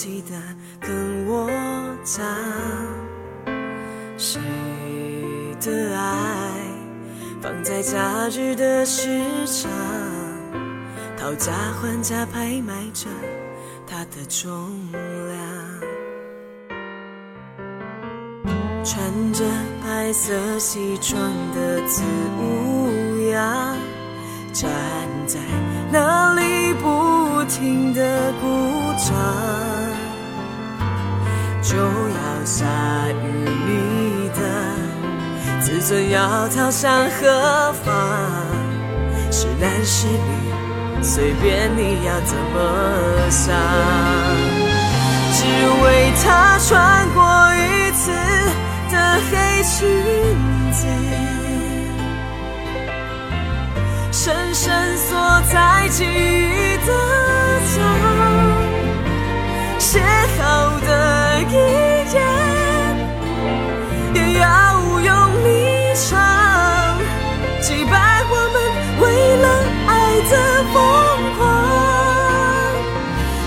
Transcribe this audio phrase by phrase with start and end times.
[0.00, 0.36] 记得
[0.78, 1.50] 跟我
[2.04, 2.24] 讲。
[4.16, 4.40] 谁
[5.60, 6.52] 的爱
[7.42, 9.08] 放在假日的市
[9.44, 9.68] 场，
[11.16, 13.08] 讨价还价拍卖着
[13.88, 15.36] 它的重量。
[18.84, 19.44] 穿着
[19.84, 21.20] 白色西装
[21.56, 22.04] 的子
[22.40, 23.74] 乌鸦，
[24.52, 24.70] 站
[25.26, 25.40] 在
[25.90, 28.46] 那里不停的鼓
[28.96, 29.14] 掌，
[31.68, 32.64] 就要下
[33.22, 34.40] 雨，你的
[35.60, 37.86] 自尊要逃向何方？
[39.30, 42.56] 是男是女，随便你要怎么
[43.28, 43.54] 想，
[45.34, 45.44] 只
[45.84, 47.22] 为他穿过
[47.54, 48.10] 一次。
[48.90, 48.96] 的
[49.30, 49.76] 黑裙
[50.72, 50.86] 子，
[54.10, 55.14] 深深锁
[55.52, 56.90] 在记忆的
[57.68, 57.76] 墙，
[59.78, 60.00] 写
[60.38, 60.88] 好的
[61.40, 62.16] 一夜
[64.14, 64.44] 也要
[65.00, 65.10] 用
[65.44, 65.48] 力
[65.94, 66.18] 唱，
[67.60, 67.92] 击败
[68.28, 68.56] 我们
[69.00, 69.02] 为
[69.36, 69.46] 了
[69.86, 69.90] 爱
[70.30, 70.32] 的
[70.72, 70.76] 疯
[71.38, 71.40] 狂，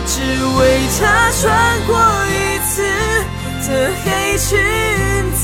[0.06, 0.12] 只
[0.58, 0.59] 为
[0.97, 1.00] 他
[1.42, 1.42] 穿
[1.88, 1.92] 过
[2.28, 2.34] 一
[2.66, 2.72] 次
[3.67, 3.69] 的
[4.03, 4.06] 黑
[4.38, 4.50] 裙。
[5.34, 5.44] 子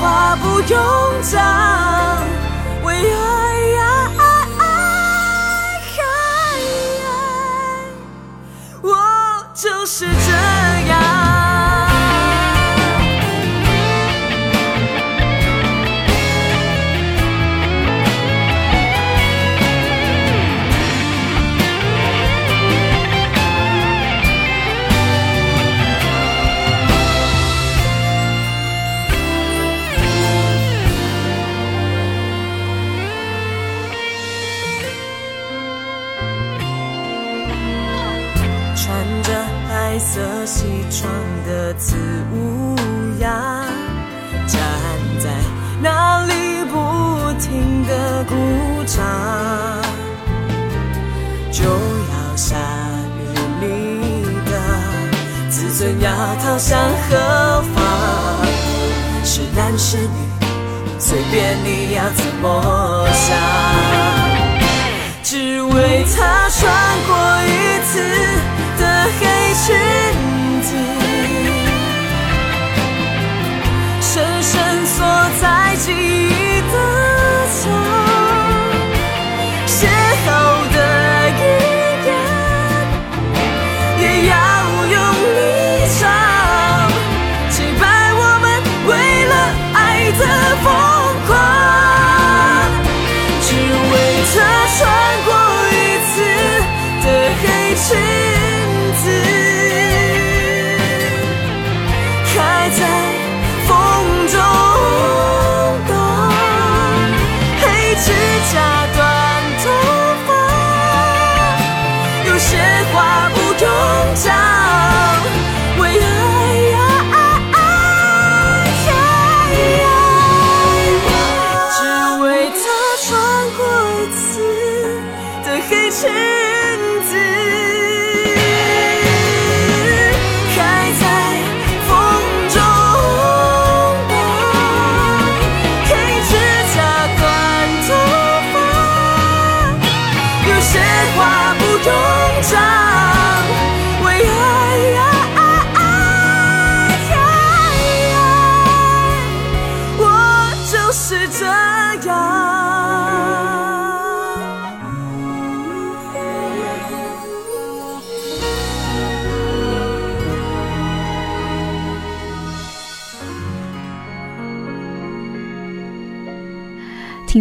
[0.00, 1.42] 话不用讲，
[2.84, 3.16] 为爱，
[8.82, 8.94] 我
[9.54, 10.14] 就是真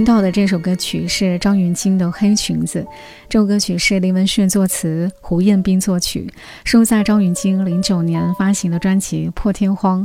[0.06, 2.81] 到的这首歌曲是张芸京的《黑裙子》，
[3.28, 6.31] 这首歌曲是林文炫作词，胡彦斌作曲，
[6.63, 10.04] 收在张芸京零九年发行的专辑《破天荒》。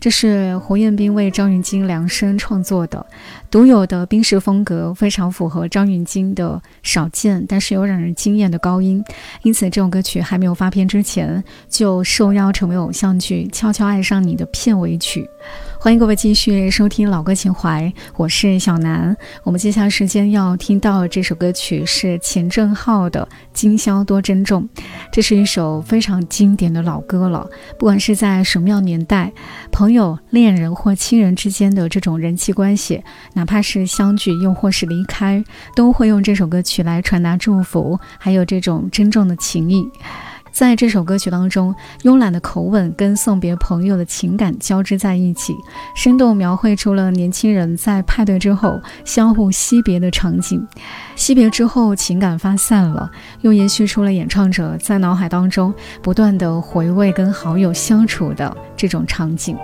[0.00, 3.04] 这是胡彦斌为张芸京量身创作的，
[3.50, 9.04] 独有的冰式风格，非常符合张芸京的少见但是又让人惊艳的高音。
[9.42, 15.28] 因此，这首歌曲还没有发片之前，就受邀成为偶像剧《悄悄爱上你》的片尾曲。
[15.84, 19.14] 欢迎各位继续收听老歌情怀，我是小南。
[19.42, 24.66] 我们接下来时间要听到这首歌曲是钱正浩的《今宵多珍重》，
[25.12, 27.46] 这是一首非常经典的老歌了。
[27.78, 29.30] 不管是在什么样年代，
[29.70, 33.04] 朋友、恋人或亲人之间的这种人际关系，
[33.34, 35.44] 哪怕是相聚又或是离开，
[35.76, 39.86] 都会用这首歌曲来传达祝福，还有这种珍重的情谊。
[40.54, 41.74] 在这首歌曲当中，
[42.04, 45.52] 慵懒的口吻跟送别朋友的情感交织在一起，
[45.96, 50.64] 生动描绘出了年轻人在派对之后相互惜别的场景。
[51.16, 53.10] 惜别之后，情感发散了，
[53.40, 59.56] 又延续出了演唱者在脑海当中不断的回味跟好友相处的这种场景。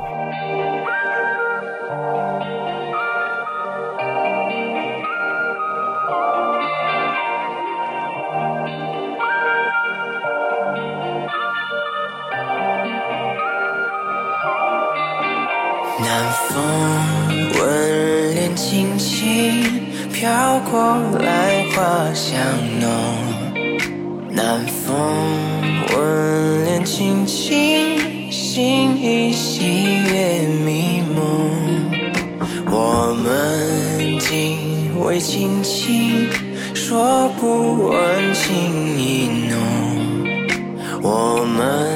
[35.21, 36.29] 轻轻，
[36.75, 37.99] 说不完
[38.33, 39.59] 情意浓。
[41.03, 41.87] 我们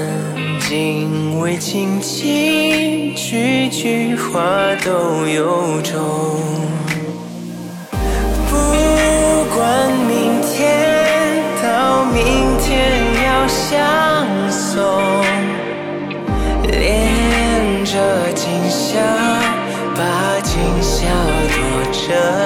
[0.61, 4.41] 今未轻轻，句句话
[4.85, 5.99] 都由衷。
[8.50, 8.55] 不
[9.56, 12.71] 管明天到明天
[13.25, 13.81] 要相
[14.50, 15.00] 送，
[16.71, 17.93] 恋着
[18.35, 19.00] 今宵，
[19.97, 21.06] 把今宵
[21.49, 21.59] 多
[21.91, 22.44] 珍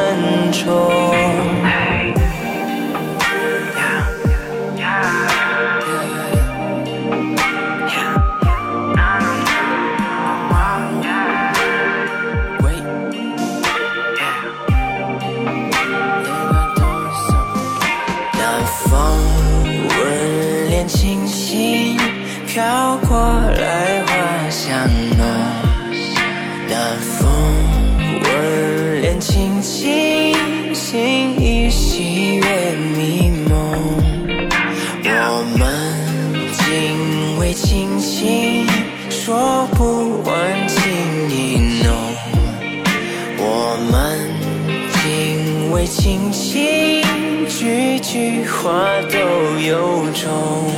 [46.01, 47.03] 轻轻
[47.49, 48.71] 句句话
[49.11, 49.19] 都
[49.59, 50.71] 由衷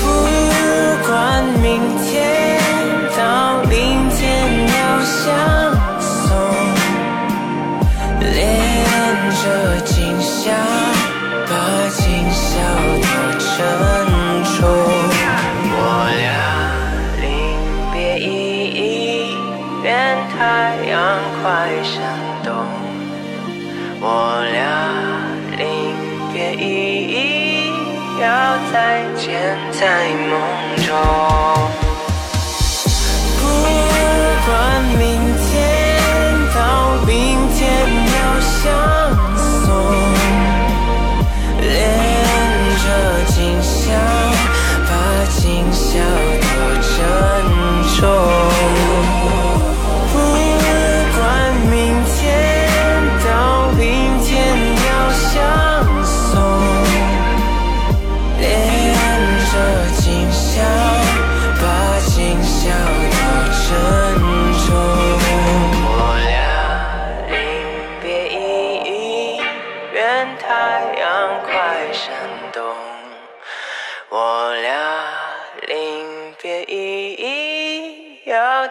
[0.00, 2.58] 不管明天
[3.18, 5.20] 到明天要相
[6.00, 6.34] 送
[8.20, 8.56] 恋
[9.42, 10.79] 着今宵。
[24.12, 24.58] 我俩
[25.56, 25.62] 临
[26.32, 26.66] 别依
[27.14, 27.70] 依
[28.20, 28.26] 要
[28.72, 29.80] 再见在
[30.28, 30.32] 梦
[30.84, 30.88] 中。
[33.38, 33.42] 不
[34.46, 34.50] 管
[34.98, 35.00] 明
[35.38, 35.48] 天
[36.52, 36.58] 到
[37.06, 37.14] 明
[37.54, 37.60] 天
[38.16, 38.58] 要相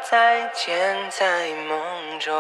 [0.07, 2.33] 再见，在梦中。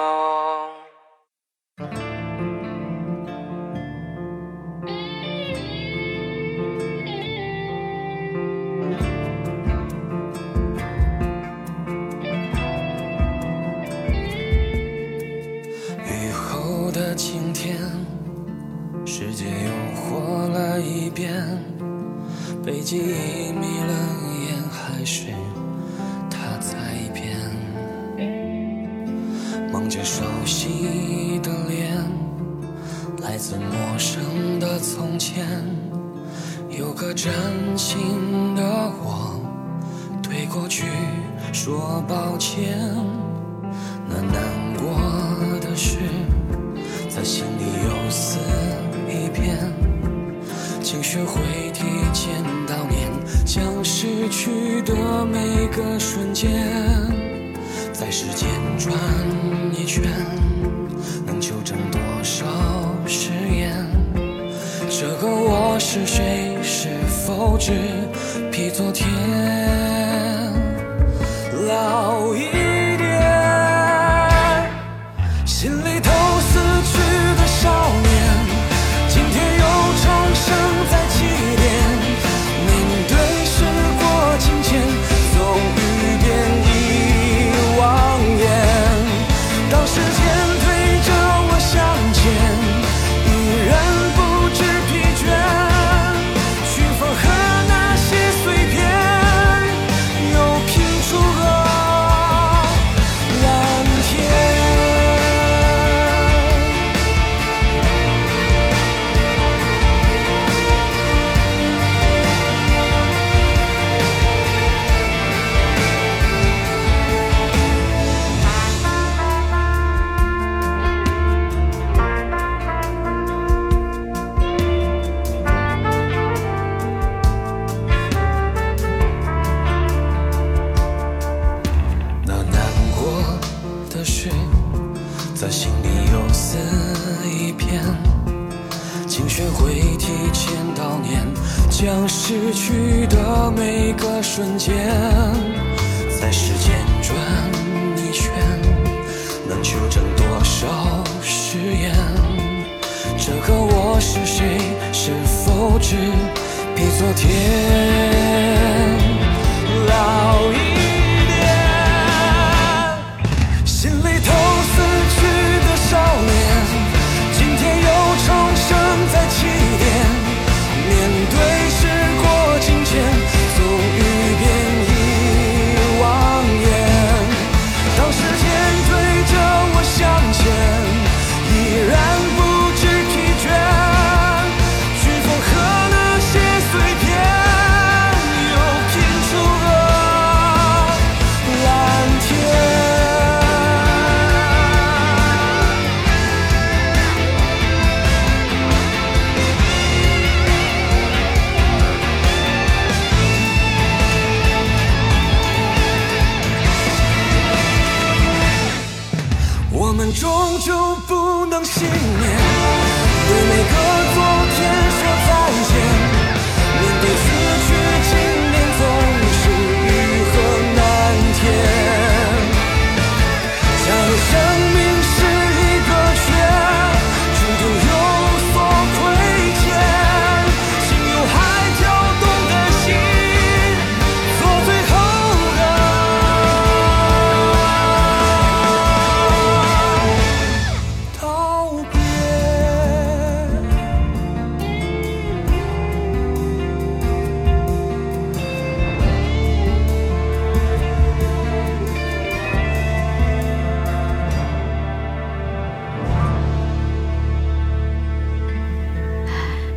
[16.05, 17.77] 雨后的晴天，
[19.05, 21.33] 世界又活了一遍，
[22.65, 23.93] 被记忆迷了
[29.99, 31.93] 着熟悉的脸，
[33.21, 35.45] 来自陌生的从前。
[36.69, 37.33] 有个真
[37.77, 38.63] 心的
[39.03, 39.41] 我，
[40.23, 40.85] 对过去
[41.51, 42.79] 说抱歉。
[44.07, 45.97] 那难过的事，
[47.09, 48.39] 在心里又撕
[49.09, 49.57] 一遍。
[50.81, 51.41] 请学会
[51.73, 53.11] 提前悼念，
[53.45, 57.08] 将逝去的每个瞬间。
[57.99, 58.97] 在时间转
[59.73, 60.01] 一圈，
[61.25, 62.45] 能求证多少
[63.05, 63.85] 誓言？
[64.89, 66.57] 这个我是谁？
[66.63, 66.87] 是
[67.25, 67.73] 否只
[68.53, 69.05] 比昨天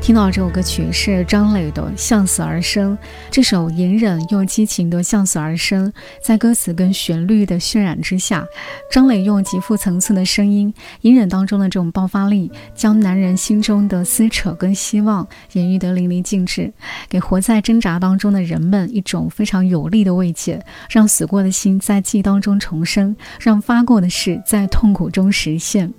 [0.03, 2.99] 听到这首歌曲是张磊的《向死而生》，
[3.31, 5.89] 这首隐忍又激情的《向死而生》，
[6.21, 8.45] 在歌词跟旋律的渲染之下，
[8.91, 16.73] 张磊用极富层次的声音，隐忍当中的这种爆发力，将男人心中的撕扯跟希望演绎得淋漓尽致，
[17.09, 25.95] 给活在挣扎当中的人们一种非常有力的慰藉，让死过的心在记忆当中重生，让发过的誓在痛苦中实现。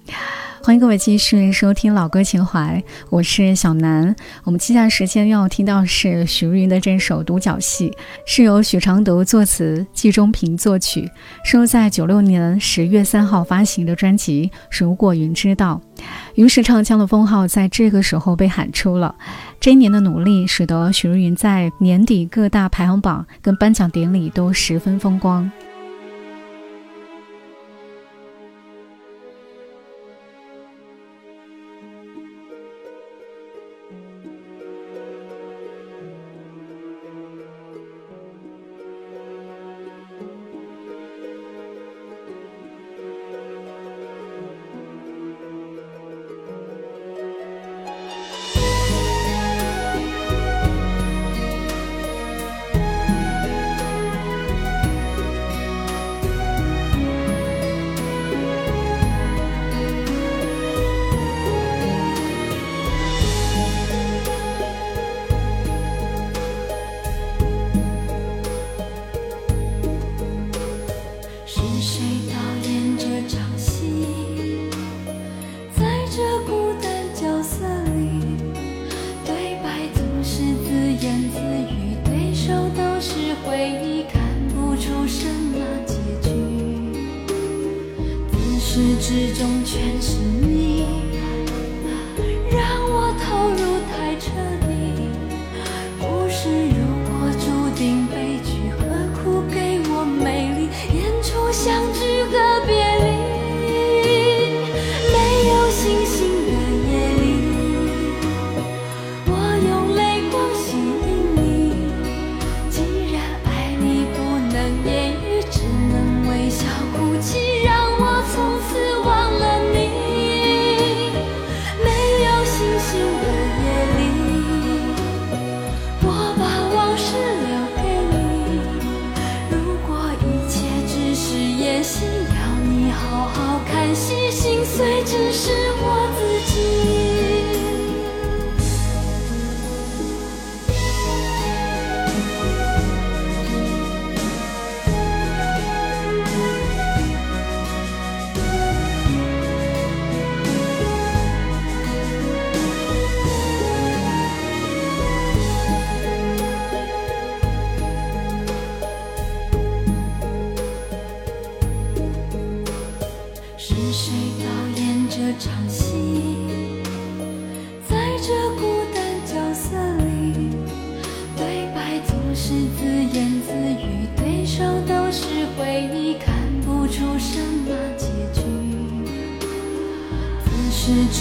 [0.66, 4.16] 欢迎各位继续收听老歌情怀，我是小南。
[4.46, 7.90] 我们接下来时间要听到是许茹芸的这首《独角戏》，
[8.26, 11.12] 是由许常德作词，季中平作曲，
[11.44, 15.82] 收在九六年十月三号发行的专辑《如果云知道》。
[16.36, 19.14] 于是唱腔的封号在这个时候被喊出了。
[19.60, 25.52] 这一年的努力，使得许茹芸在年底各大排行榜跟颁奖典礼都十分风光。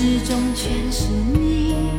[0.02, 1.91] 始终全是你。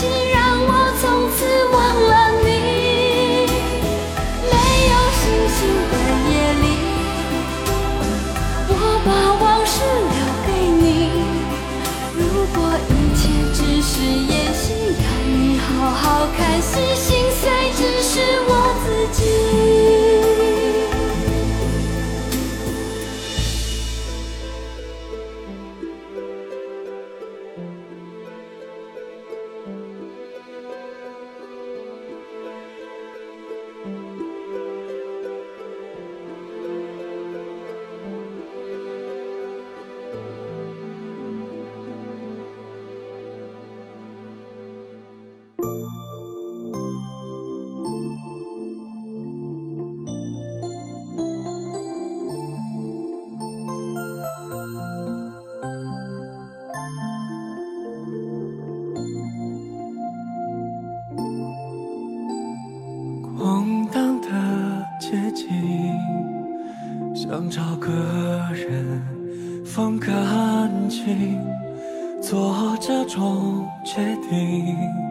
[0.00, 1.04] 请让我从
[1.36, 1.76] 此忘
[2.08, 2.10] 了
[2.42, 2.48] 你，
[4.48, 4.52] 没
[4.88, 5.58] 有星星
[5.90, 5.94] 的
[6.30, 6.32] 夜
[6.62, 6.64] 里，
[8.70, 8.72] 我
[9.04, 9.08] 把
[9.44, 9.76] 往事
[10.16, 10.48] 留给
[10.80, 10.88] 你，
[12.16, 12.18] 如
[12.54, 12.56] 果
[12.88, 13.20] 一切
[13.52, 16.02] 只是演戏，要你好好
[16.34, 17.19] 看星星。
[73.10, 75.09] 种决定。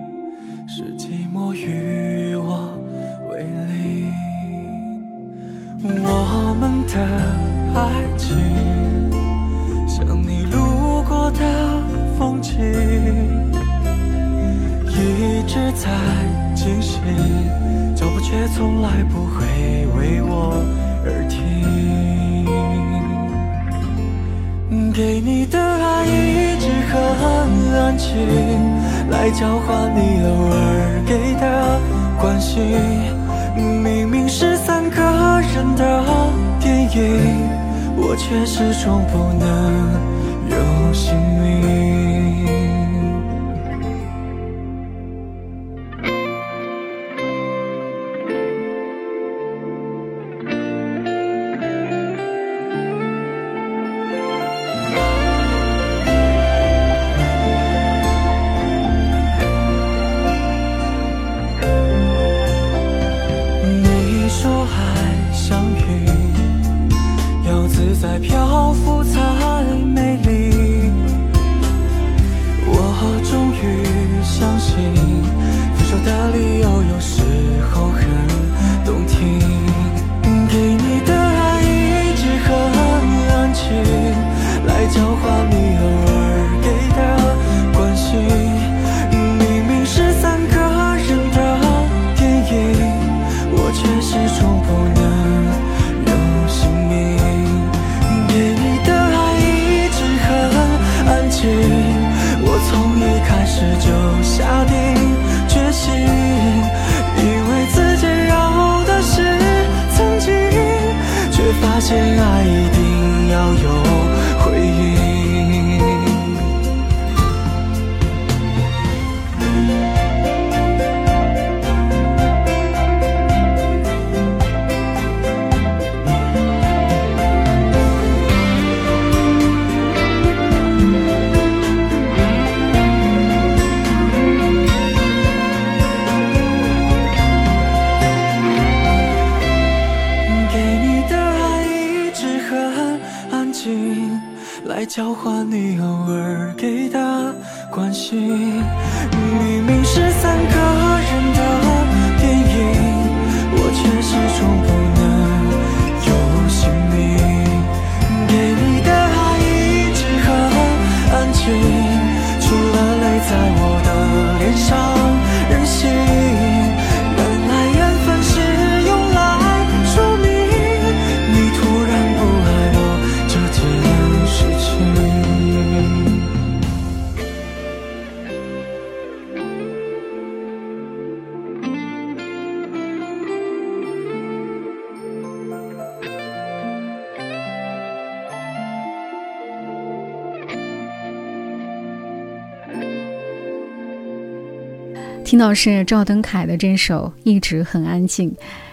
[195.30, 198.32] 听到是赵登凯的这首《一直很安静》，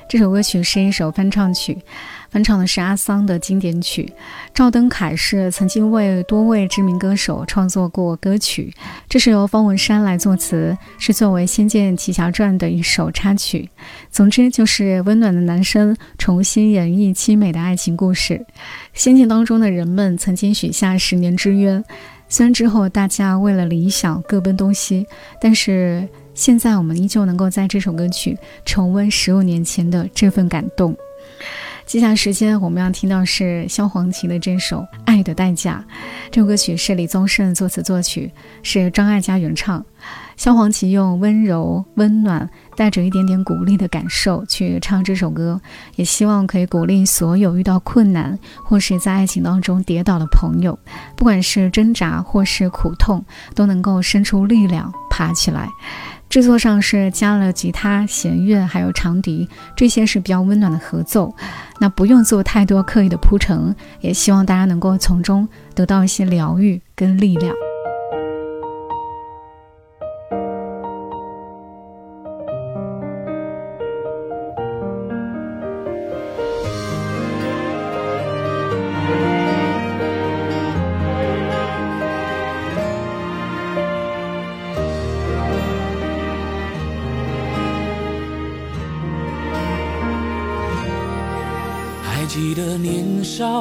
[0.09, 1.77] 这首歌曲是一首翻唱曲，
[2.31, 4.11] 翻唱的是阿桑的经典曲。
[4.55, 8.73] 赵登凯是曾经为多位知名歌手创作过歌曲，
[9.07, 13.69] 这是由方文山来作词，是作为《仙剑奇侠传》的一首插曲。
[14.11, 18.43] 总之，就是温暖的男生重新演绎凄美的爱情故事。
[18.95, 21.85] 仙剑当中的人们曾经许下十年之约，
[22.31, 25.07] 虽然之后大家为了理想各奔东西，
[25.39, 26.09] 但是。
[26.37, 30.95] 现在我们依旧能够在这首歌曲重温十五年前的这份感动。
[31.87, 35.83] 接下来时间我们要听到是萧煌奇的这首《爱的代价》。
[36.31, 38.31] 这首歌曲是李宗盛作词作曲，
[38.63, 39.83] 是张艾嘉原唱。
[40.37, 45.59] 萧煌奇用温柔、温暖，带着一点点鼓励的感受去唱这首歌，
[45.95, 50.79] 也希望可以鼓励所有遇到困难或是在爱情当中跌倒的朋友，
[51.17, 55.69] 不管是挣扎或是苦痛，都能够生出力量爬起来。
[56.37, 61.35] 制作上是加了吉他、弦乐，还有长笛，这些是比较温暖的合奏。
[61.81, 67.55] 那不用做太多刻意的铺陈，也希望大家能够从中得到一些疗愈跟力量。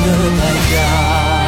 [0.00, 1.45] 的代价。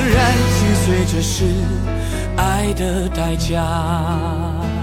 [0.00, 1.44] 然心碎，这是
[2.36, 4.77] 爱的代价。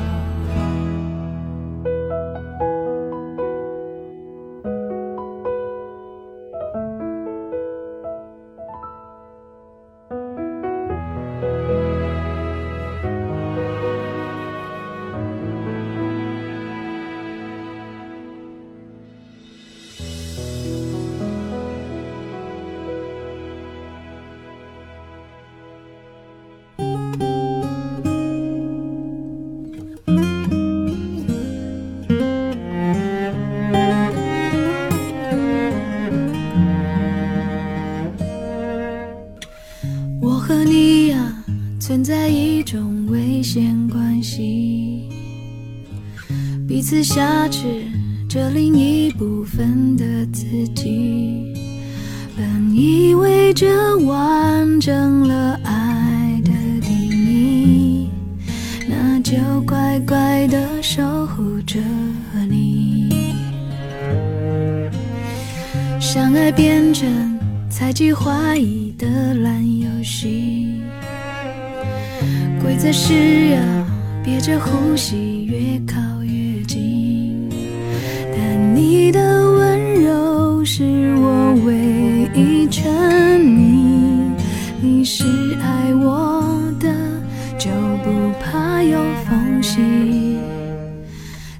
[46.75, 47.86] 彼此挟持
[48.28, 48.94] 着另一
[74.65, 77.49] 呼吸越靠越近，
[78.36, 78.75] 但。
[78.75, 80.84] 你的温柔是
[81.15, 82.91] 我唯一沉
[83.39, 84.32] 溺，
[84.82, 85.23] 你是
[85.62, 86.89] 爱我的，
[87.58, 87.69] 就
[88.04, 88.10] 不
[88.41, 90.38] 怕有缝隙，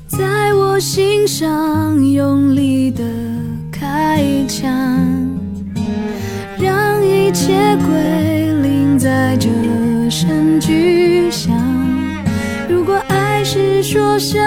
[0.08, 3.04] 在我心上用力的
[3.72, 4.68] 开枪，
[6.60, 9.50] 让一切归零，在这
[10.10, 11.05] 声巨。
[13.96, 14.45] 说什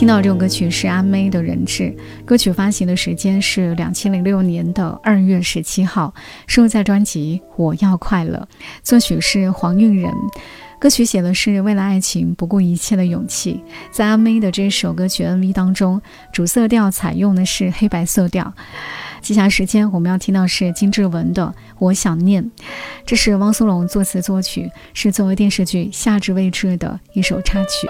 [0.00, 6.14] 听到这首歌曲是阿妹的人质，歌曲发行的时间是两千零六年的二月十七号，
[6.46, 8.48] 收录在专辑《我要快乐》，
[8.82, 10.10] 作曲是黄韵仁，
[10.78, 13.62] 歌曲写的是为了爱情不顾一切的勇气。
[13.90, 16.00] 在阿妹的这首歌曲 MV 当中，
[16.32, 18.54] 主色调采用的是黑白色调。
[19.20, 21.44] 接下来时间我们要听到是金志文的
[21.78, 22.42] 《我想念》，
[23.04, 27.86] 这是汪苏泷作词作曲，是作为电视剧《夏至未至》的一首插曲。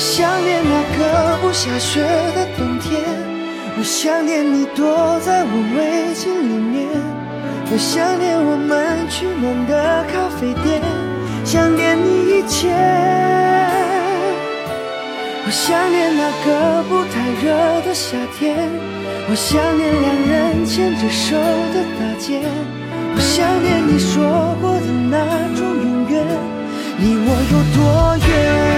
[0.00, 2.00] 我想念那个不下雪
[2.34, 3.02] 的冬天
[3.76, 6.88] 我想念你躲在我围巾里面
[7.70, 10.80] 我想念我们取暖的咖啡店
[11.44, 12.70] 想念你一切。
[15.44, 18.56] 我想念那个不太热的夏天
[19.28, 22.40] 我想念两人牵着手的大街
[23.14, 25.18] 我想念你说过的那
[25.54, 26.24] 种永远
[27.00, 28.69] 离我有多远？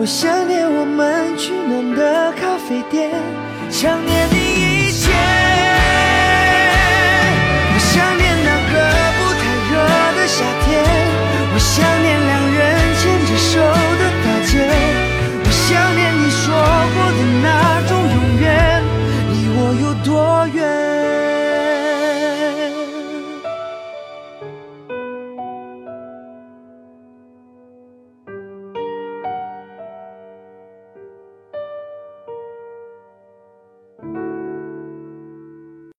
[0.00, 0.59] 我想念